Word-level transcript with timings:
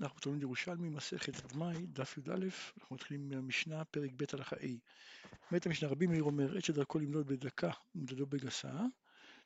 אנחנו 0.00 0.20
תלמיד 0.20 0.42
ירושלמי, 0.42 0.88
מסכת 0.88 1.52
דמאי, 1.52 1.86
דף 1.86 2.18
י"א, 2.18 2.32
אנחנו 2.78 2.96
מתחילים 2.96 3.28
מהמשנה, 3.28 3.84
פרק 3.84 4.10
ב' 4.16 4.24
הלכה 4.32 4.56
A. 4.56 4.68
בית 5.50 5.66
המשנה 5.66 5.88
רבי 5.88 6.06
מאיר 6.06 6.22
אומר, 6.22 6.56
עת 6.56 6.64
שדרכו 6.64 6.98
למדוד 6.98 7.26
בדקה 7.26 7.70
ומדדו 7.94 8.26
בגסה, 8.26 8.72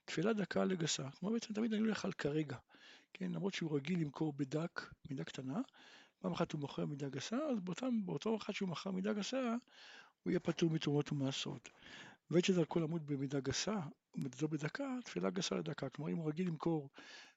תפילה 0.05 0.33
דקה 0.33 0.65
לגסה. 0.65 1.11
כלומר 1.11 1.35
בעצם 1.35 1.55
תמיד 1.55 1.73
אני 1.73 1.83
הולך 1.83 2.05
על 2.05 2.13
כרגע, 2.13 2.57
כן, 3.13 3.33
למרות 3.33 3.55
שהוא 3.55 3.77
רגיל 3.77 4.01
למכור 4.01 4.33
בדק, 4.33 4.81
מידה 5.11 5.25
קטנה, 5.25 5.61
פעם 6.19 6.33
אחת 6.33 6.53
הוא 6.53 6.61
מוכר 6.61 6.87
מידה 6.87 7.09
גסה, 7.09 7.37
אז 7.37 7.61
באותם, 7.61 8.07
באותו 8.07 8.37
אחת 8.37 8.55
שהוא 8.55 8.69
מכר 8.69 8.91
מידה 8.91 9.13
גסה, 9.13 9.55
הוא 10.23 10.31
יהיה 10.31 10.41
פטור 10.41 10.71
מתרומות 10.71 11.13
ומעשרות. 11.13 11.69
ועת 12.31 12.45
שדרכו 12.45 12.81
למוד 12.81 13.07
במידה 13.07 13.41
גסה 13.41 13.81
ומדדו 14.15 14.49
בדקה, 14.49 14.97
תפילה 15.05 15.31
גסה 15.31 15.55
לדקה. 15.55 15.89
כלומר 15.89 16.11
אם 16.11 16.17
הוא 16.17 16.29
רגיל 16.29 16.49
למכור 16.49 16.89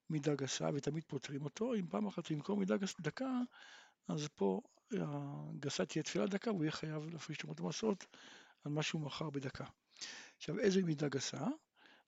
מידה 0.09 0.35
גסה 0.35 0.69
ותמיד 0.73 1.03
פותרים 1.07 1.41
אותו, 1.43 1.73
אם 1.73 1.87
פעם 1.87 2.07
אחת 2.07 2.31
ימכור 2.31 2.57
מידה 2.57 2.77
גס, 2.77 2.95
דקה, 2.99 3.39
אז 4.07 4.27
פה 4.35 4.61
הגסה 4.91 5.85
תהיה 5.85 6.03
תפילה 6.03 6.27
דקה 6.27 6.51
והוא 6.51 6.63
יהיה 6.63 6.71
חייב 6.71 7.09
להפריש 7.09 7.37
תרומות 7.37 7.61
ומעשרות 7.61 8.05
על 8.63 8.71
מה 8.71 8.83
שהוא 8.83 9.01
מכר 9.01 9.29
בדקה. 9.29 9.65
עכשיו 10.37 10.59
איזה 10.59 10.83
מידה 10.83 11.09
גסה? 11.09 11.45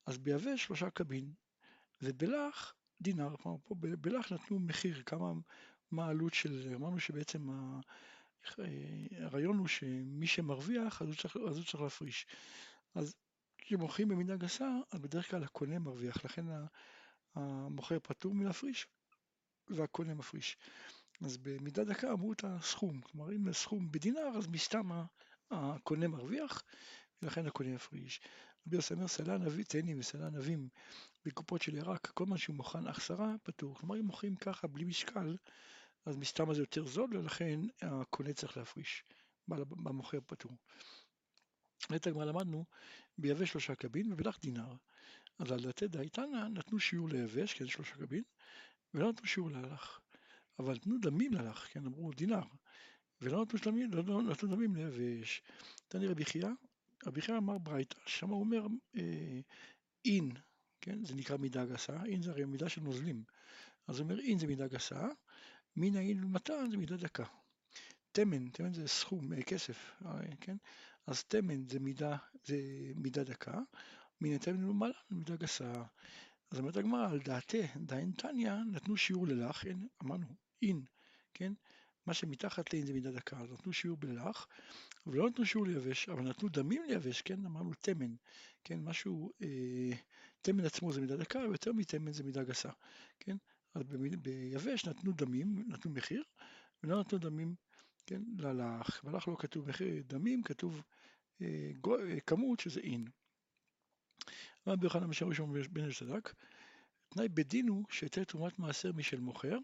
אז 0.06 0.18
ביבש 0.18 0.64
שלושה 0.64 0.90
קבין, 0.90 1.34
ובלח 2.02 2.74
דינר, 3.02 3.36
כלומר 3.44 3.58
פה 3.64 3.76
בלח 3.80 4.32
נתנו 4.32 4.60
מחיר, 4.60 5.04
כמה, 5.06 5.34
מה 5.92 6.06
העלות 6.06 6.34
של 6.34 6.62
זה, 6.64 6.76
אמרנו 6.76 7.00
שבעצם 7.00 7.50
ה... 7.50 7.80
הרעיון 9.20 9.58
הוא 9.58 9.68
שמי 9.68 10.28
שמרוויח 10.28 11.02
אז 11.02 11.08
הוא 11.08 11.16
צריך, 11.16 11.38
אז 11.50 11.58
הוא 11.58 11.66
צריך 11.66 11.82
להפריש. 11.82 12.26
אז 12.96 13.16
כשמוכרים 13.58 14.08
במידה 14.08 14.36
גסה, 14.36 14.70
אז 14.92 15.00
בדרך 15.00 15.32
כלל 15.32 15.44
הקונה 15.44 15.80
מרוויח, 15.80 16.26
לכן 16.26 16.46
המוכר 17.36 18.00
פטור 18.00 18.34
מלהפריש 18.34 18.88
והקונה 19.70 20.14
מפריש. 20.14 20.58
אז 21.22 21.38
במידה 21.38 21.84
דקה 21.84 22.12
אמרו 22.12 22.34
את 22.34 22.44
הסכום, 22.44 23.02
כלומר 23.02 23.32
אם 23.32 23.48
הסכום 23.48 23.92
בדינר 23.92 24.38
אז 24.38 24.48
מסתם 24.48 24.90
הקונה 25.52 26.08
מרוויח 26.08 26.64
ולכן 27.22 27.48
הקונה 27.48 27.70
יפריש. 27.70 28.22
רבי 28.68 28.76
יוסי 28.76 28.94
אומר 28.94 29.08
סלע 29.08 29.38
נביא 29.38 29.66
תאנים 29.66 30.00
וסלע 30.00 30.30
נבים 30.30 30.70
בקופות 31.26 31.62
של 31.62 31.76
ירק, 31.76 32.08
כל 32.08 32.26
מה 32.26 32.38
שהוא 32.38 32.56
מוכן 32.56 32.88
עשרה 32.88 33.36
פטור. 33.44 33.76
כלומר 33.76 34.00
אם 34.00 34.06
מוכרים 34.06 34.36
ככה 34.36 34.68
בלי 34.68 34.86
משקל 34.86 35.38
אז 36.06 36.16
מסתם 36.16 36.54
זה 36.54 36.62
יותר 36.62 36.86
זול 36.86 37.18
ולכן 37.18 37.60
הקונה 37.82 38.34
צריך 38.34 38.58
להפריש, 38.58 39.04
במוכר 39.48 40.20
פטור. 40.28 40.52
את 41.96 42.08
הגמרא 42.08 42.26
למדנו 42.26 42.66
ביבש 43.18 43.50
שלושה 43.52 43.76
קבין 43.76 44.14
ובלך 44.14 44.40
דינר. 44.42 44.74
אז 45.40 45.52
על 45.52 45.60
דתי 45.60 45.88
דייתנא 45.88 46.48
נתנו 46.48 46.80
שיעור 46.80 47.10
ליבש, 47.10 47.54
כן, 47.54 47.68
שלושה 47.68 47.96
קבין, 47.96 48.24
ולא 48.94 49.10
נתנו 49.10 49.28
שיעור 49.28 49.52
להלך. 49.52 50.00
אבל 50.60 50.74
נתנו 50.74 50.98
דמים 51.02 51.34
להלך, 51.34 51.68
כן, 51.72 51.86
אמרו 51.86 52.12
דינר. 52.12 52.44
ולא 53.22 53.42
נתנו 53.42 53.60
דמים, 53.66 53.94
לא, 53.94 54.04
לא 54.06 54.22
נתנו 54.22 54.56
דמים 54.56 54.76
ליבש. 54.76 55.42
תני 55.88 56.08
רבי 56.08 56.26
חייא, 56.26 56.50
רבי 57.06 57.22
חייא 57.22 57.38
אמר 57.38 57.58
ברייתא, 57.58 58.00
שם 58.06 58.30
הוא 58.30 58.40
אומר 58.40 58.68
אה, 58.98 59.40
אין, 60.06 60.32
כן, 60.82 61.06
זה 61.06 61.16
נקרא 61.16 61.38
מידה 61.38 61.66
גסה, 61.66 62.06
אין 62.06 62.22
זה 62.22 62.32
הרי 62.32 62.46
מידה 62.46 62.70
של 62.70 62.82
נוזלים. 62.82 63.24
אז 63.88 64.00
הוא 64.00 64.04
אומר 64.04 64.20
אין 64.20 64.40
זה 64.40 64.48
מידה 64.48 64.68
גסה, 64.68 65.08
מן 65.76 65.96
האין 65.96 66.24
ומתן 66.24 66.70
זה 66.72 66.78
מידה 66.78 66.98
דקה. 66.98 67.26
תמן, 68.12 68.50
תמן 68.50 68.74
זה 68.74 68.88
סכום, 68.88 69.34
אה, 69.34 69.44
כסף, 69.44 69.94
אה, 70.06 70.36
כן? 70.42 70.58
אז 71.08 71.24
תמן 71.24 71.68
זה 71.68 71.80
מידה, 71.80 72.18
זה 72.46 72.58
מידה 72.96 73.24
דקה, 73.24 73.60
מן 74.22 74.34
התמן 74.34 74.62
למעלה 74.70 74.94
מידה 75.10 75.36
גסה. 75.36 75.84
אז 76.52 76.60
אומרת 76.60 76.78
הגמרא, 76.78 77.10
על 77.10 77.20
דעתי 77.20 77.62
דיין 77.76 78.12
תניא 78.12 78.54
נתנו 78.72 78.98
שיעור 78.98 79.28
ללח, 79.28 79.66
אין, 79.66 79.88
אמרנו, 80.04 80.26
אין, 80.62 80.82
כן? 81.34 81.54
מה 82.06 82.14
שמתחת 82.14 82.74
לאין 82.74 82.86
זה 82.86 82.94
מידה 82.94 83.12
דקה, 83.12 83.40
אז 83.40 83.52
נתנו 83.52 83.74
שיעור 83.74 83.98
בלח, 83.98 84.48
ולא 85.08 85.30
נתנו 85.30 85.46
שיעור 85.46 85.68
ליבש, 85.68 86.10
אבל 86.10 86.22
נתנו 86.22 86.50
דמים 86.50 86.84
ליבש, 86.88 87.22
כן? 87.22 87.46
אמרנו 87.46 87.74
תמן, 87.74 88.16
כן? 88.64 88.80
משהו, 88.80 89.32
אה, 89.42 89.98
תמן 90.42 90.66
עצמו 90.66 90.94
זה 90.94 91.02
מידה 91.02 91.18
דקה, 91.18 91.40
ויותר 91.40 91.74
מתמן 91.74 92.14
זה 92.14 92.24
מידה 92.24 92.44
גסה, 92.44 92.70
כן? 93.20 93.38
אז 93.74 93.84
ביבש 94.22 94.86
נתנו 94.86 95.12
דמים, 95.12 95.64
נתנו 95.68 95.92
מחיר, 95.92 96.24
ולא 96.84 97.00
נתנו 97.00 97.20
דמים, 97.20 97.56
כן, 98.06 98.22
ללך, 98.38 99.02
והלך 99.04 99.28
לא 99.28 99.36
כתוב 99.40 99.70
מחיר 99.70 100.04
דמים, 100.08 100.44
כתוב 100.44 100.82
אה, 101.42 101.72
גו, 101.82 101.98
אה, 102.00 102.20
כמות 102.20 102.60
שזה 102.60 102.80
אין. 102.80 103.08
רבי 104.68 104.86
יוחנן 104.86 105.04
משם 105.04 105.30
ראשון 105.30 105.54
בן 105.72 105.92
צדק, 105.92 106.34
תנאי 107.10 107.28
בדין 107.28 107.68
הוא 107.68 107.86
שהיתר 107.90 108.24
תרומת 108.24 108.60
מעשר 108.60 108.92
משל 108.92 109.20
מוכר, 109.20 109.58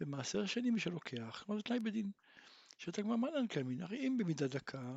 ומעשר 0.00 0.46
שני 0.46 0.70
משל 0.70 0.90
לוקח. 0.90 1.42
כלומר 1.46 1.58
זה 1.58 1.62
תנאי 1.62 1.80
בדין. 1.80 2.10
שאתה 2.78 3.02
כבר 3.02 3.16
לנקה 3.16 3.62
מין? 3.62 3.82
הרי 3.82 3.98
אם 3.98 4.16
במידה 4.18 4.48
דקה, 4.48 4.96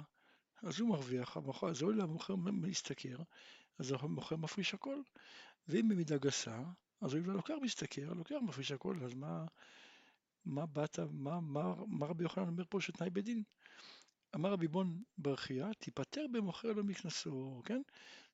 אז 0.63 0.79
הוא 0.79 0.89
מרוויח, 0.89 1.37
המוכר, 1.37 1.69
אז 1.69 1.83
אוי 1.83 1.95
למוכר 1.95 2.35
משתכר, 2.35 3.17
אז 3.79 3.91
המוכר 3.99 4.35
מפריש 4.35 4.73
הכל. 4.73 5.01
ואם 5.67 5.89
במידה 5.89 6.17
גסה, 6.17 6.63
אז 7.01 7.13
הואיל 7.13 7.29
והלוקח 7.29 7.53
משתכר, 7.61 8.11
הלוקח 8.11 8.35
מפריש 8.47 8.71
הכל, 8.71 8.97
אז 9.03 9.13
מה, 9.13 9.45
מה 10.45 10.65
באת, 10.65 10.99
מה, 10.99 11.39
מה, 11.39 11.73
מה 11.87 12.05
רבי 12.05 12.23
יוחנן 12.23 12.47
אומר 12.47 12.63
פה 12.69 12.81
שתנאי 12.81 13.09
בדין? 13.09 13.43
אמר 14.35 14.51
רבי 14.51 14.67
בון 14.67 15.03
ברכיה, 15.17 15.73
תיפטר 15.79 16.25
במוכר 16.31 16.73
לו 16.73 16.83
מקנסו, 16.83 17.61
כן? 17.65 17.81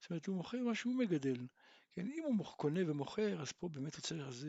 זאת 0.02 0.10
אומרת, 0.10 0.26
הוא 0.26 0.36
מוכר 0.36 0.58
מה 0.58 0.76
שהוא 0.76 0.96
מגדל. 0.96 1.48
כן, 1.92 2.08
אם 2.12 2.24
הוא 2.24 2.46
קונה 2.46 2.80
ומוכר, 2.88 3.42
אז 3.42 3.52
פה 3.52 3.70
באמת 3.70 3.96
הוא 3.96 4.02
צריך, 4.02 4.28
אז 4.28 4.48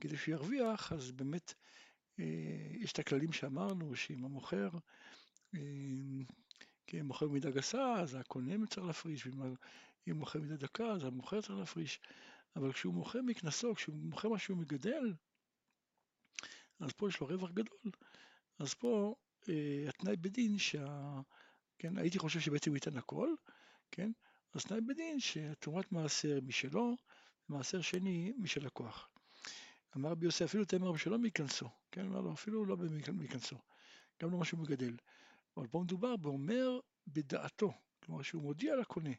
כדי 0.00 0.16
שהוא 0.16 0.32
ירוויח, 0.32 0.92
אז 0.92 1.10
באמת 1.10 1.54
אה, 2.18 2.24
יש 2.72 2.92
את 2.92 2.98
הכללים 2.98 3.32
שאמרנו, 3.32 3.96
שאם 3.96 4.24
המוכר, 4.24 4.68
אה, 5.54 5.60
כן, 6.86 7.06
מוכר 7.06 7.28
מידה 7.28 7.50
גסה, 7.50 7.94
אז 7.94 8.14
הקונה 8.14 8.66
צריך 8.66 8.86
להפריש, 8.86 9.26
ואם 9.26 10.16
מוכר 10.16 10.40
מידה 10.40 10.56
דקה, 10.56 10.86
אז 10.86 11.04
המוכר 11.04 11.40
צריך 11.40 11.58
להפריש. 11.58 12.00
אבל 12.56 12.72
כשהוא 12.72 12.94
מוכר 12.94 13.22
מקנסו, 13.22 13.74
כשהוא 13.74 13.96
מוכר 13.96 14.28
מה 14.28 14.38
שהוא 14.38 14.58
מגדל, 14.58 15.14
אז 16.80 16.92
פה 16.92 17.08
יש 17.08 17.20
לו 17.20 17.26
רווח 17.26 17.50
גדול. 17.50 17.92
אז 18.58 18.74
פה 18.74 19.14
אה, 19.18 19.23
התנאי 19.88 20.16
בדין 20.16 20.58
שה... 20.58 21.20
כן, 21.78 21.98
הייתי 21.98 22.18
חושב 22.18 22.40
שבעצם 22.40 22.70
הוא 22.70 22.76
ייתן 22.76 22.96
הכל, 22.96 23.28
כן? 23.90 24.12
אז 24.54 24.64
תנאי 24.64 24.80
בדין 24.80 25.20
שתרומת 25.20 25.92
מעשר 25.92 26.38
משלו, 26.42 26.96
ומעשר 27.48 27.80
שני 27.80 28.32
משל 28.38 28.66
לקוח. 28.66 29.08
אמר 29.96 30.10
רבי 30.10 30.26
יוסף, 30.26 30.44
אפילו 30.44 30.64
תמר 30.64 30.92
משלו 30.92 31.18
מכנסו, 31.18 31.68
כן? 31.92 32.06
אמר 32.06 32.20
לו, 32.20 32.32
אפילו 32.32 32.64
לא 32.64 32.76
מכנסו, 33.12 33.56
גם 34.22 34.30
לא 34.30 34.38
מה 34.38 34.44
שהוא 34.44 34.60
מגדל. 34.60 34.96
אבל 35.56 35.66
פה 35.66 35.80
מדובר 35.80 36.16
באומר 36.16 36.80
בדעתו, 37.06 37.72
כלומר 38.02 38.22
שהוא 38.22 38.42
מודיע 38.42 38.76
לקונה, 38.76 39.10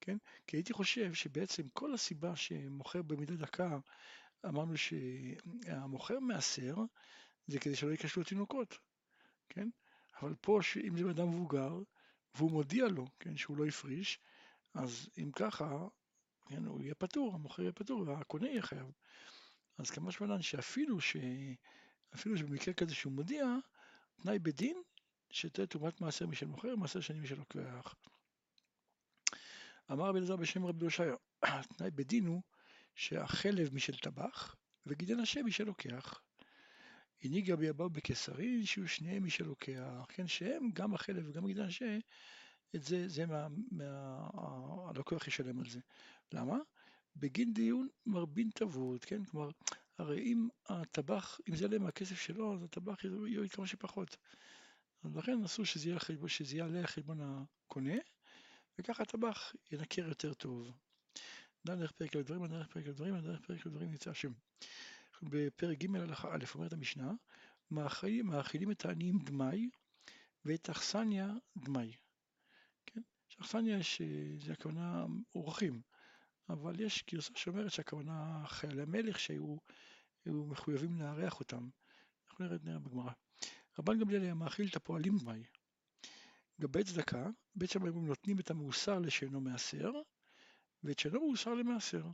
כן? 0.00 0.16
כי 0.46 0.56
הייתי 0.56 0.72
חושב 0.72 1.14
שבעצם 1.14 1.68
כל 1.68 1.94
הסיבה 1.94 2.36
שמוכר 2.36 3.02
במידה 3.02 3.34
דקה, 3.34 3.78
אמרנו 4.46 4.74
שהמוכר 4.76 6.20
מעשר, 6.20 6.76
זה 7.46 7.58
כדי 7.58 7.76
שלא 7.76 7.90
ייכשלו 7.90 8.24
תינוקות, 8.24 8.78
כן? 9.48 9.68
אבל 10.22 10.34
פה, 10.40 10.60
אם 10.88 10.96
זה 10.96 11.04
בן 11.04 11.10
אדם 11.10 11.28
מבוגר, 11.28 11.78
והוא 12.34 12.50
מודיע 12.50 12.88
לו, 12.88 13.06
כן, 13.20 13.36
שהוא 13.36 13.56
לא 13.56 13.66
הפריש, 13.66 14.18
אז 14.74 15.08
אם 15.18 15.30
ככה, 15.36 15.86
כן, 16.48 16.64
הוא 16.66 16.82
יהיה 16.82 16.94
פטור, 16.94 17.34
המוכר 17.34 17.62
יהיה 17.62 17.72
פטור, 17.72 18.04
והקונה 18.06 18.48
יהיה 18.48 18.62
חייב. 18.62 18.86
אז 19.78 19.90
כמה 19.90 20.12
שמלן 20.12 20.42
שאפילו 20.42 21.00
ש... 21.00 21.16
אפילו 22.14 22.38
שבמקרה 22.38 22.74
כזה 22.74 22.94
שהוא 22.94 23.12
מודיע, 23.12 23.46
תנאי 24.22 24.38
בדין, 24.38 24.82
שתהיה 25.30 25.66
תרומת 25.66 26.00
מעשר 26.00 26.26
משל 26.26 26.46
מוכר, 26.46 26.76
מעשר 26.76 27.00
שני 27.00 27.20
משל 27.20 27.34
לוקח. 27.34 27.94
אמר 29.92 30.04
רבי 30.04 30.18
אלעזר 30.18 30.36
בשם 30.36 30.66
רבי 30.66 30.84
הושעיה, 30.84 31.14
תנאי 31.76 31.90
בדין 31.90 32.26
הוא 32.26 32.42
שהחלב 32.94 33.74
משל 33.74 33.96
טבח 33.96 34.56
וגידל 34.86 35.20
השם 35.20 35.46
משל 35.46 35.64
לוקח. 35.64 36.20
הנהיג 37.26 37.50
רבי 37.50 37.70
אבאו 37.70 37.90
בקיסרי 37.90 38.66
שיהיו 38.66 38.88
שניהם 38.88 39.24
משל 39.24 39.44
לוקח, 39.44 40.04
כן, 40.08 40.28
שהם 40.28 40.70
גם 40.72 40.94
החלב 40.94 41.24
וגם 41.28 41.46
גידל 41.46 41.62
השם, 41.62 41.98
את 42.76 42.82
זה, 42.82 43.08
זה 43.08 43.26
מה, 43.26 43.46
מה, 43.70 44.18
הלקוח 44.88 45.28
ישלם 45.28 45.58
על 45.58 45.68
זה. 45.68 45.80
למה? 46.32 46.58
בגין 47.16 47.52
דיון 47.52 47.88
מרבין 48.06 48.50
תבות, 48.54 49.04
כן, 49.04 49.24
כלומר, 49.24 49.50
הרי 49.98 50.22
אם 50.22 50.48
הטבח, 50.68 51.40
אם 51.48 51.56
זה 51.56 51.64
יעלה 51.64 51.78
מהכסף 51.78 52.20
שלו, 52.20 52.54
אז 52.54 52.62
הטבח 52.62 53.04
יוריד 53.04 53.52
כמה 53.52 53.66
שפחות. 53.66 54.16
לכן 55.14 55.44
אסור 55.44 55.64
שזה 55.64 55.88
יעלה, 55.88 56.00
שזה 56.28 56.56
יעלה 56.56 56.78
על 56.78 56.86
חשבון 56.86 57.18
הקונה, 57.20 57.94
וככה 58.78 59.02
הטבח 59.02 59.52
ינקר 59.72 60.08
יותר 60.08 60.34
טוב. 60.34 60.72
דרך 61.66 61.92
פרק 61.92 62.14
על 62.14 62.20
הדברים, 62.20 62.46
דרך 62.46 62.66
פרק 62.66 62.84
על 62.84 62.90
הדברים, 62.90 63.20
דרך 63.20 63.40
פרק 63.40 63.66
על 63.66 63.72
הדברים 63.72 63.90
נמצא 63.90 64.10
השם. 64.10 64.32
בפרק 65.22 65.78
ג' 65.78 65.96
הלכה 65.96 66.34
א' 66.34 66.44
אומרת 66.54 66.72
המשנה, 66.72 67.12
מאכילים 67.70 68.70
את 68.70 68.84
העניים 68.84 69.18
דמאי 69.18 69.70
ואת 70.44 70.70
אכסניה 70.70 71.30
דמאי. 71.56 71.92
כן? 72.86 73.00
שאכסניה 73.28 73.78
זה 74.38 74.52
הכוונה 74.52 75.06
אורחים, 75.34 75.82
אבל 76.48 76.80
יש 76.80 77.04
גרסה 77.10 77.32
שאומרת 77.36 77.70
שהכוונה 77.72 78.44
חיילי 78.46 78.82
המלך 78.82 79.20
שהיו 79.20 79.56
מחויבים 80.26 81.00
לארח 81.00 81.40
אותם. 81.40 81.68
אנחנו 82.28 82.44
נראה, 82.44 82.56
נראה 82.64 82.78
בגמרא. 82.78 83.12
רבן 83.78 83.98
גמליאל 83.98 84.22
היה 84.22 84.34
מאכיל 84.34 84.68
את 84.68 84.76
הפועלים 84.76 85.18
דמאי. 85.18 85.44
לגבי 86.58 86.84
צדקה, 86.84 87.26
בית 87.54 87.70
שמאי 87.70 87.90
נותנים 87.94 88.38
את 88.38 88.50
המאוסר 88.50 88.98
לשאינו 88.98 89.40
מעשר, 89.40 89.92
ואת 90.82 90.98
שאינו 90.98 91.20
מאוסר 91.20 91.54
למעשר. 91.54 92.06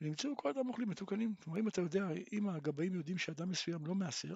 ונמצאו 0.00 0.36
כל 0.36 0.48
אדם 0.48 0.68
אוכלים 0.68 0.88
מתוקנים. 0.88 1.34
כלומר, 1.34 1.60
אם 1.60 1.68
אתה 1.68 1.80
יודע, 1.80 2.08
אם 2.32 2.48
הגבאים 2.48 2.94
יודעים 2.94 3.18
שאדם 3.18 3.48
מסוים 3.48 3.86
לא 3.86 3.94
מעשר, 3.94 4.34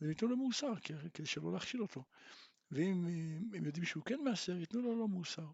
אז 0.00 0.02
הם 0.02 0.08
ייתנו 0.08 0.28
לו 0.28 0.36
מאוסר, 0.36 0.72
כדי 1.14 1.26
שלא 1.26 1.52
להכשיל 1.52 1.82
אותו. 1.82 2.04
ואם 2.70 3.06
הם 3.54 3.64
יודעים 3.64 3.84
שהוא 3.84 4.04
כן 4.04 4.20
מעשר, 4.24 4.56
ייתנו 4.56 4.82
לו 4.82 4.98
לא 4.98 5.08
מאוסר. 5.08 5.46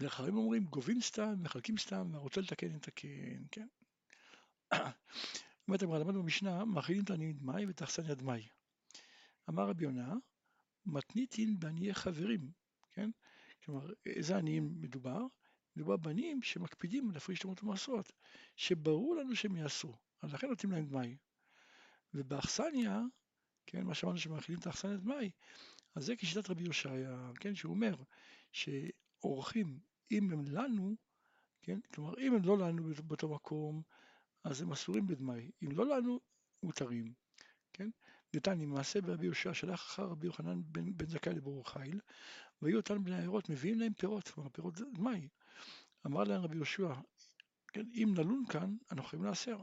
ואחרים 0.00 0.36
אומרים, 0.36 0.64
גובים 0.64 1.00
סתם, 1.00 1.34
מחלקים 1.42 1.78
סתם, 1.78 2.08
והרוצה 2.12 2.40
לתקן, 2.40 2.76
יתקן, 2.76 3.44
כן? 3.50 3.66
אומרת 5.68 5.82
הגמרא, 5.82 5.98
למדנו 5.98 6.22
במשנה, 6.22 6.64
מאכילים 6.64 7.04
את 7.04 7.10
העניים 7.10 7.32
דמאי 7.32 7.66
ואת 7.66 7.80
האכסניה 7.80 8.14
דמאי. 8.14 8.48
אמר 9.48 9.68
רבי 9.68 9.84
יונה, 9.84 10.14
מתניתין 10.86 11.60
בעניי 11.60 11.94
חברים, 11.94 12.50
כן? 12.92 13.10
כלומר, 13.64 13.92
איזה 14.06 14.36
עניים 14.36 14.80
מדובר? 14.80 15.20
מדובר 15.76 15.96
בעניים 15.96 16.42
שמקפידים 16.42 17.10
להפריש 17.10 17.40
תרומות 17.40 17.62
ומעשרות, 17.62 18.12
שברור 18.56 19.16
לנו 19.16 19.36
שהם 19.36 19.56
יעשו, 19.56 19.96
אז 20.22 20.34
לכן 20.34 20.48
נותנים 20.48 20.72
להם 20.72 20.86
דמאי. 20.86 21.16
ובאכסניה, 22.14 23.00
כן, 23.66 23.86
מה 23.86 23.94
שאמרנו 23.94 24.18
שמאכילים 24.18 24.60
את 24.60 24.66
האכסניה 24.66 24.96
דמאי, 24.96 25.30
אז 25.94 26.04
זה 26.04 26.16
כשיטת 26.16 26.50
רבי 26.50 26.62
יושעיה, 26.62 27.30
כן, 27.40 27.54
שהוא 27.54 27.74
אומר 27.74 27.94
שאורחים, 28.52 29.78
אם 30.10 30.30
הם 30.32 30.44
לנו, 30.44 30.96
כן, 31.62 31.78
כלומר 31.94 32.18
אם 32.18 32.34
הם 32.34 32.42
לא 32.44 32.58
לנו 32.58 32.90
באותו 33.04 33.28
מקום, 33.28 33.82
אז 34.44 34.62
הם 34.62 34.72
אסורים 34.72 35.06
בדמאי, 35.06 35.50
אם 35.62 35.72
לא 35.72 35.86
לנו, 35.86 36.20
מותרים, 36.62 37.12
כן? 37.72 37.90
נתני 38.34 38.66
מעשה 38.66 39.00
ברבי 39.00 39.24
יהושע 39.24 39.54
שלח 39.54 39.82
אחר 39.82 40.02
רבי 40.02 40.26
יוחנן 40.26 40.60
בן, 40.64 40.96
בן 40.96 41.06
זכאי 41.06 41.34
לברור 41.34 41.70
חיל, 41.70 42.00
והיו 42.62 42.76
אותם 42.76 43.04
בני 43.04 43.14
העיירות 43.14 43.48
מביאים 43.48 43.78
להם 43.78 43.94
פירות, 43.94 44.28
כלומר 44.28 44.48
פירות 44.50 44.80
דמאי. 44.80 45.28
אמר 46.06 46.24
להם 46.24 46.42
רבי 46.42 46.56
יהושע, 46.56 46.94
כן, 47.72 47.86
אם 47.94 48.14
נלון 48.16 48.44
כאן, 48.48 48.76
אנחנו 48.90 49.08
חייבים 49.08 49.28
לעשר, 49.28 49.56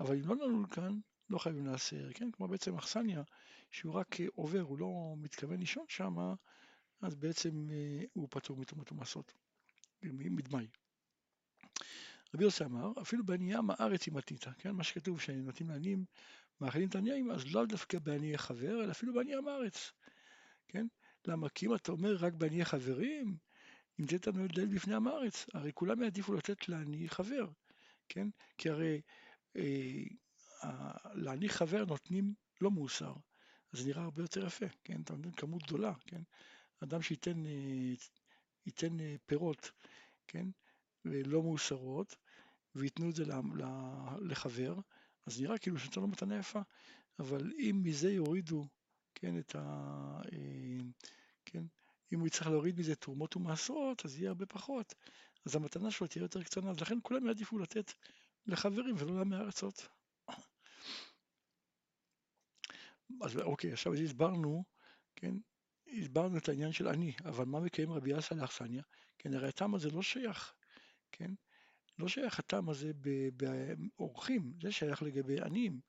אבל 0.00 0.16
אם 0.16 0.28
לא 0.28 0.36
נלון 0.36 0.66
כאן, 0.66 0.98
לא 1.30 1.38
חייבים 1.38 1.66
לעשר, 1.66 2.12
כן? 2.14 2.30
כלומר 2.30 2.50
בעצם 2.50 2.76
אכסניה, 2.76 3.22
שהוא 3.70 3.94
רק 3.94 4.16
עובר, 4.34 4.60
הוא 4.60 4.78
לא 4.78 5.14
מתכוון 5.16 5.60
לישון 5.60 5.84
שם, 5.88 6.16
אז 7.00 7.14
בעצם 7.14 7.68
אה, 7.70 8.04
הוא 8.12 8.28
פטור 8.30 8.56
מתרומות 8.56 8.92
ומעשרות, 8.92 9.32
מדמאי. 10.02 10.66
רבי 12.34 12.44
יוסי 12.44 12.64
אמר, 12.64 12.92
אפילו 13.02 13.24
בענייה 13.24 13.60
מהארץ 13.60 14.06
היא 14.06 14.14
מתנית, 14.14 14.44
כן? 14.58 14.70
מה 14.70 14.84
שכתוב 14.84 15.20
שנותנים 15.20 15.70
לעניים, 15.70 16.04
מאכילים 16.60 16.88
את 16.88 16.94
העניים, 16.94 17.30
אז 17.30 17.54
לא 17.54 17.66
דווקא 17.66 17.98
בעניי 17.98 18.38
חבר, 18.38 18.84
אלא 18.84 18.90
אפילו 18.90 19.14
בענייה 19.14 19.40
מהארץ, 19.40 19.92
כן? 20.68 20.86
למה? 21.26 21.48
כי 21.48 21.66
אם 21.66 21.74
אתה 21.74 21.92
אומר 21.92 22.16
רק 22.16 22.32
בעניי 22.32 22.64
חברים, 22.64 23.36
נמצאת 23.98 24.28
דלת 24.28 24.68
בפני 24.68 24.94
עם 24.94 25.06
הארץ, 25.06 25.46
הרי 25.54 25.70
כולם 25.74 26.02
יעדיפו 26.02 26.34
לתת 26.34 26.68
לעני 26.68 27.08
חבר, 27.08 27.50
כן? 28.08 28.28
כי 28.58 28.70
הרי 28.70 29.00
אה, 29.56 30.02
לעני 31.14 31.48
חבר 31.48 31.84
נותנים 31.84 32.34
לא 32.60 32.70
מאוסר, 32.70 33.14
אז 33.72 33.78
זה 33.78 33.88
נראה 33.88 34.02
הרבה 34.02 34.22
יותר 34.22 34.46
יפה, 34.46 34.66
כן? 34.84 35.00
אתה 35.02 35.14
נותן 35.14 35.30
כמות 35.30 35.62
גדולה, 35.62 35.92
כן? 36.06 36.22
אדם 36.80 37.02
שייתן 37.02 37.46
אה, 37.46 37.92
ייתן 38.66 39.00
אה, 39.00 39.16
פירות, 39.26 39.70
כן? 40.26 40.46
ולא 41.04 41.42
מאוסרות, 41.42 42.16
וייתנו 42.74 43.10
את 43.10 43.14
זה 43.14 43.24
לחבר, 44.20 44.74
אז 45.26 45.40
נראה 45.40 45.58
כאילו 45.58 45.78
שנותן 45.78 46.00
לו 46.00 46.08
מתנה 46.08 46.38
יפה, 46.38 46.60
אבל 47.18 47.52
אם 47.58 47.80
מזה 47.84 48.12
יורידו, 48.12 48.66
כן, 49.14 49.38
את 49.38 49.54
ה... 49.54 50.20
כן, 51.44 51.64
אם 52.12 52.18
הוא 52.18 52.26
יצטרך 52.26 52.46
להוריד 52.46 52.78
מזה 52.78 52.96
תרומות 52.96 53.36
ומעשרות, 53.36 54.04
אז 54.04 54.18
יהיה 54.18 54.28
הרבה 54.28 54.46
פחות, 54.46 54.94
אז 55.46 55.56
המתנה 55.56 55.90
שלו 55.90 56.06
תהיה 56.06 56.22
יותר 56.22 56.42
קטנה, 56.42 56.70
אז 56.70 56.80
לכן 56.80 56.98
כולם 57.02 57.26
יעדיפו 57.26 57.58
לתת 57.58 57.92
לחברים 58.46 58.94
ולא 58.98 59.18
לעמי. 59.18 59.36
אז 63.22 63.36
אוקיי, 63.36 63.72
עכשיו 63.72 63.94
הסברנו, 63.94 64.64
כן, 65.16 65.34
הסברנו 65.98 66.38
את 66.38 66.48
העניין 66.48 66.72
של 66.72 66.88
אני, 66.88 67.12
אבל 67.24 67.44
מה 67.44 67.60
מקיים 67.60 67.92
רבי 67.92 68.18
אסא 68.18 68.34
לאכסניה? 68.34 68.82
כן, 69.18 69.34
הרי 69.34 69.48
הטעם 69.48 69.74
הזה 69.74 69.90
לא 69.90 70.02
שייך, 70.02 70.54
כן? 71.12 71.30
לא 71.98 72.08
שייך 72.08 72.38
הטעם 72.38 72.68
הזה 72.68 72.92
באורחים, 73.96 74.52
זה 74.62 74.72
שייך 74.72 75.02
לגבי 75.02 75.40
עניים, 75.40 75.80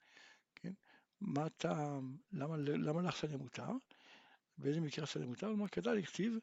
כן? 0.56 0.74
מה 1.22 1.46
הטעם, 1.46 2.18
למה, 2.32 2.58
למה 2.58 3.02
לאכסניה 3.02 3.38
מותר? 3.38 3.70
באיזה 4.58 4.82
מקרה 4.82 5.04
אכסניה 5.04 5.28
מותר? 5.28 5.48
כלומר, 5.48 5.68
כדאי 5.68 6.02
לכתיב, 6.02 6.34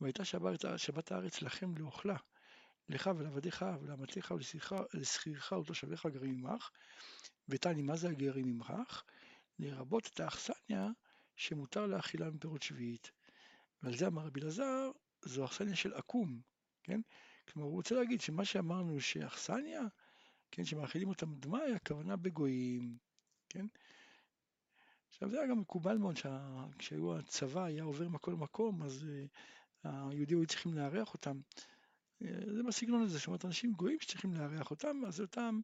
והייתה 0.00 0.24
שבת, 0.24 0.64
שבת 0.76 1.12
הארץ 1.12 1.42
לכם 1.42 1.76
לאוכלה, 1.76 2.16
לך 2.88 3.10
ולעבדיך 3.16 3.64
ולאמתיך 3.80 4.34
ולשכירך 4.94 5.52
ולתושביך 5.52 6.06
הגרים 6.06 6.46
עמך, 6.46 6.70
ותני 7.48 7.82
מה 7.82 7.96
זה 7.96 8.08
הגרים 8.08 8.48
עמך? 8.48 8.72
לרבות 9.58 10.06
את 10.06 10.20
האכסניה 10.20 10.88
שמותר 11.36 11.86
לאכילה 11.86 12.30
מפירות 12.30 12.62
שביעית. 12.62 13.10
ועל 13.82 13.96
זה 13.96 14.06
אמר 14.06 14.22
רבי 14.26 14.40
אלעזר, 14.40 14.90
זו 15.22 15.44
אכסניה 15.44 15.76
של 15.76 15.94
עקום, 15.94 16.40
כן? 16.82 17.00
כלומר, 17.48 17.68
הוא 17.68 17.76
רוצה 17.76 17.94
להגיד 17.94 18.20
שמה 18.20 18.44
שאמרנו 18.44 19.00
שאכסניה, 19.00 19.82
כן, 20.50 20.64
שמאכילים 20.64 21.08
אותם 21.08 21.34
דמאי, 21.34 21.72
הכוונה 21.72 22.16
בגויים, 22.16 22.96
כן? 23.48 23.66
עכשיו 25.12 25.30
זה 25.30 25.38
היה 25.40 25.50
גם 25.50 25.60
מקובל 25.60 25.96
מאוד 25.96 26.16
שכשהיו 26.16 27.18
הצבא 27.18 27.64
היה 27.64 27.84
עובר 27.84 28.08
מכל 28.08 28.34
מקום, 28.34 28.82
אז 28.82 29.04
uh, 29.04 29.88
היהודים 29.88 30.38
היו 30.38 30.46
צריכים 30.46 30.74
לארח 30.74 31.14
אותם. 31.14 31.40
Uh, 32.22 32.26
זה 32.56 32.62
בסגנון 32.62 33.02
הזה, 33.02 33.18
זאת 33.18 33.26
אומרת, 33.26 33.44
אנשים 33.44 33.72
גויים 33.72 34.00
שצריכים 34.00 34.34
לארח 34.34 34.70
אותם, 34.70 35.02
אז 35.06 35.20
אותם 35.20 35.60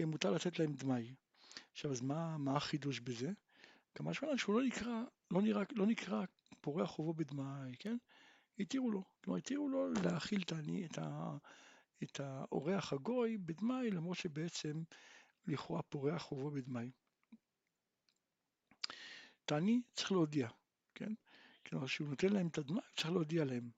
uh, 0.00 0.04
מותר 0.04 0.30
לתת 0.30 0.58
להם 0.58 0.72
דמאי. 0.72 1.14
עכשיו, 1.72 1.90
אז 1.90 2.00
מה, 2.00 2.38
מה 2.38 2.56
החידוש 2.56 3.00
בזה? 3.00 3.30
כמה 3.94 4.14
שמונה 4.14 4.38
שהוא 4.38 4.60
לא 4.60 4.66
נקרא, 4.66 5.02
לא, 5.30 5.42
נראה, 5.42 5.62
לא 5.72 5.86
נקרא 5.86 6.24
פורע 6.60 6.86
חובו 6.86 7.14
בדמאי, 7.14 7.76
כן? 7.78 7.96
התירו 8.58 8.90
לו, 8.90 9.04
כלומר 9.24 9.38
התירו 9.38 9.68
לו 9.68 9.92
להאכיל 10.04 10.42
את, 10.84 10.98
ה, 10.98 11.36
את 12.02 12.20
האורח 12.20 12.92
הגוי 12.92 13.38
בדמאי, 13.38 13.90
למרות 13.90 14.16
שבעצם 14.16 14.82
לכאורה 15.46 15.82
פורע 15.82 16.18
חובו 16.18 16.50
בדמאי. 16.50 16.90
תעני 19.46 19.80
צריך 19.94 20.12
להודיע, 20.12 20.48
כן? 20.94 21.12
כלומר 21.66 21.86
שהוא 21.86 22.08
נותן 22.08 22.32
להם 22.32 22.46
את 22.46 22.58
הדמאי, 22.58 22.82
צריך 22.96 23.10
להודיע 23.10 23.44
להם. 23.44 23.70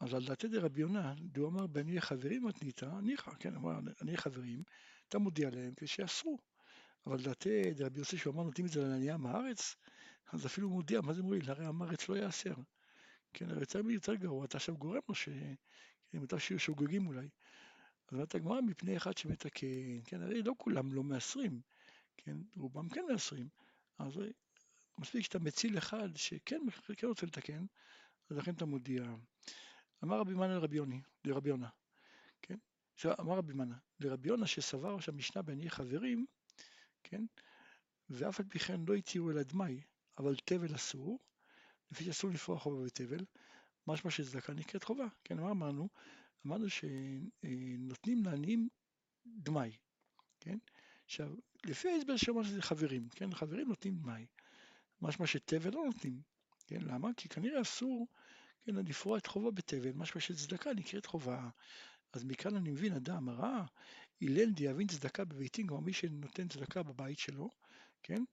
אז 0.00 0.14
על 0.14 0.24
דעתי 0.24 0.48
דרבי 0.48 0.80
יונה, 0.80 1.14
דו 1.18 1.48
אמר 1.48 1.66
בעניי 1.66 2.00
חברים 2.00 2.44
מתנית, 2.44 2.82
ניחא, 3.02 3.30
כן, 3.38 3.54
אמר 3.54 3.78
עניי 4.00 4.16
חברים, 4.16 4.62
אתה 5.08 5.18
מודיע 5.18 5.50
להם 5.50 5.72
כשיאסרו. 5.76 6.38
אבל 7.06 7.22
דעתי 7.22 7.74
דרבי 7.74 7.98
יוסי 7.98 8.18
שהוא 8.18 8.34
אמר 8.34 8.42
נותנים 8.42 8.66
את 8.66 8.72
זה 8.72 8.82
לענייה 8.82 9.16
מהארץ, 9.16 9.76
אז 10.32 10.46
אפילו 10.46 10.70
מודיע, 10.70 11.00
מה 11.00 11.12
זה 11.12 11.22
מועיל? 11.22 11.50
הרי 11.50 11.66
עם 11.66 11.82
הארץ 11.82 12.08
לא 12.08 12.16
יאסר. 12.16 12.54
כן, 13.32 13.50
הרי 13.50 13.60
יותר 13.60 13.82
מיותר 13.82 14.14
גרוע, 14.14 14.44
אתה 14.44 14.56
עכשיו 14.56 14.76
גורם 14.76 15.00
לו 15.08 15.14
ש... 15.14 15.28
כן, 16.10 16.18
מותר 16.18 16.38
שיהיו 16.38 16.58
שוגגים 16.58 17.06
אולי. 17.06 17.28
אז 18.08 18.14
אומרת 18.14 18.34
הגמרא 18.34 18.60
מפני 18.60 18.96
אחד 18.96 19.16
שמתקן, 19.16 20.02
כן, 20.04 20.22
הרי 20.22 20.42
לא 20.42 20.52
כולם 20.58 20.92
לא 20.92 21.02
מעשרים, 21.02 21.60
כן, 22.16 22.36
רובם 22.56 22.88
כן 22.88 23.04
מעשרים, 23.12 23.48
אז 23.98 24.20
מספיק 25.02 25.24
שאתה 25.24 25.38
מציל 25.38 25.78
אחד 25.78 26.16
שכן 26.16 26.60
כן 26.96 27.06
רוצה 27.06 27.26
לתקן, 27.26 27.66
אז 28.30 28.36
לכן 28.36 28.54
אתה 28.54 28.64
מודיע. 28.64 29.14
אמר 30.04 30.18
רבי 30.18 30.34
מנה 30.34 30.54
לרבי 30.54 30.76
יוני, 30.76 31.00
לרבי 31.24 31.48
יונה, 31.48 31.68
כן? 32.42 32.56
אמר 33.20 33.36
רבי 33.36 33.52
מנה, 33.52 33.76
לרבי 34.00 34.28
יונה 34.28 34.46
שסבר 34.46 35.00
שהמשנה 35.00 35.42
בעניי 35.42 35.70
חברים, 35.70 36.26
כן? 37.02 37.24
ואף 38.10 38.40
על 38.40 38.46
פי 38.48 38.58
כן 38.58 38.80
לא 38.88 38.94
התירו 38.94 39.30
אלא 39.30 39.42
דמאי, 39.42 39.82
אבל 40.18 40.36
תבל 40.44 40.74
אסור, 40.74 41.18
לפי 41.90 42.04
שאסור 42.04 42.30
לפרוע 42.30 42.58
חובה 42.58 42.84
בתבל, 42.84 43.24
משמע 43.86 44.10
שצדקה 44.10 44.52
נקראת 44.52 44.84
חובה, 44.84 45.06
כן, 45.24 45.40
מה 45.40 45.50
אמרנו? 45.50 45.88
אמרנו 46.46 46.66
שנותנים 46.68 48.24
לעניים 48.24 48.68
דמאי, 49.26 49.76
כן? 50.40 50.58
עכשיו, 51.04 51.34
לפי 51.64 51.88
ההסבר 51.88 52.16
שאמרנו 52.16 52.44
שזה 52.44 52.62
חברים, 52.62 53.08
כן? 53.08 53.34
חברים 53.34 53.68
נותנים 53.68 53.96
דמאי, 53.96 54.26
משמע 55.02 55.26
שתבל 55.26 55.70
לא 55.74 55.84
נותנים, 55.84 56.20
כן? 56.66 56.80
למה? 56.80 57.08
כי 57.16 57.28
כנראה 57.28 57.60
אסור, 57.60 58.06
כן, 58.64 58.74
לפרוע 58.74 59.18
את 59.18 59.26
חובה 59.26 59.50
בתבל, 59.50 59.92
משמע 59.94 60.20
שצדקה 60.20 60.74
נקראת 60.74 61.06
חובה. 61.06 61.48
אז 62.12 62.24
מכאן 62.24 62.56
אני 62.56 62.70
מבין, 62.70 62.92
אדם 62.92 63.28
הרע, 63.28 63.64
הלל 64.22 64.50
דיאבין 64.50 64.86
צדקה 64.86 65.24
בביתים, 65.24 65.66
כלומר 65.66 65.82
מי 65.82 65.92
שנותן 65.92 66.48
צדקה 66.48 66.82
בבית 66.82 67.18
שלו, 67.18 67.50
כן? 68.02 68.24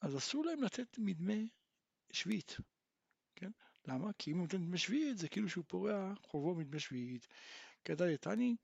אז 0.00 0.16
אסור 0.16 0.44
להם 0.44 0.62
לתת 0.62 0.98
מדמי 0.98 1.48
שביעית, 2.12 2.56
כן? 3.36 3.50
למה? 3.88 4.10
כי 4.18 4.30
אם 4.30 4.36
הוא 4.36 4.42
נותן 4.42 4.64
דמי 4.64 4.78
שביעית 4.78 5.18
זה 5.18 5.28
כאילו 5.28 5.48
שהוא 5.48 5.64
פורע 5.68 6.14
חובו 6.22 6.54
מדמי 6.54 6.80
שביעית. 6.80 7.26
כדאי 7.84 8.14
יתני, 8.14 8.56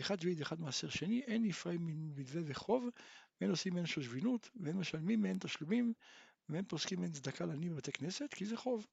אחד 0.00 0.20
שביעית 0.20 0.42
אחד 0.42 0.60
מעשר 0.60 0.88
שני, 0.88 1.22
אין 1.26 1.42
נפרעים 1.42 1.86
מדווה 2.16 2.42
וחוב, 2.44 2.88
ואין 3.40 3.50
עושים 3.50 3.74
מהן 3.74 3.86
שושבינות, 3.86 4.50
ואין 4.60 4.76
משלמים 4.76 5.22
מהן 5.22 5.38
תשלומים, 5.38 5.92
ואין 6.48 6.64
פוסקים 6.64 7.00
מהן 7.00 7.12
צדקה 7.12 7.46
לעניים 7.46 7.72
בבתי 7.72 7.92
כנסת, 7.92 8.34
כי 8.34 8.46
זה 8.46 8.56
חוב. 8.56 8.86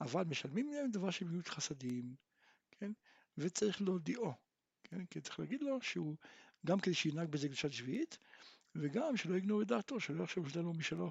אבל 0.00 0.24
משלמים 0.24 0.72
להם 0.72 0.90
דבר 0.90 1.10
של 1.10 1.24
מיעוט 1.24 1.48
חסדים, 1.48 2.14
כן? 2.70 2.92
וצריך 3.38 3.82
להודיעו, 3.82 4.32
כן? 4.84 5.04
כי 5.04 5.20
צריך 5.20 5.40
להגיד 5.40 5.62
לו 5.62 5.82
שהוא, 5.82 6.16
גם 6.66 6.80
כדי 6.80 6.94
שינהג 6.94 7.28
בזה 7.28 7.48
קדושת 7.48 7.72
שביעית, 7.72 8.18
וגם 8.74 9.16
שלא 9.16 9.36
יגנור 9.36 9.62
את 9.62 9.66
דעתו, 9.66 10.00
שלא 10.00 10.24
יחשוב 10.24 10.48
שזה 10.48 10.62
לא 10.62 10.72
משלו. 10.72 11.10